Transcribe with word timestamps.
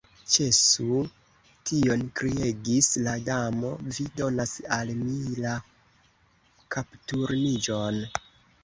"Ĉesu 0.35 1.01
tion," 1.71 2.05
kriegis 2.21 2.89
la 3.09 3.13
Damo, 3.27 3.75
"vi 3.99 4.07
donas 4.23 4.55
al 4.79 4.95
mi 5.05 5.39
la 5.45 5.55
kapturniĝon!" 6.77 8.05